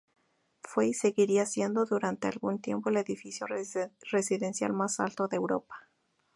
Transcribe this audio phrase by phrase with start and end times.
[0.63, 3.45] Fue y seguiría siendo durante algún tiempo el edificio
[4.09, 5.87] residencial más alto de Europa.